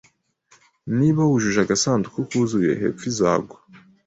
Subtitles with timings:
[0.97, 3.57] Niba wujuje agasanduku kuzuye, hepfo izagwa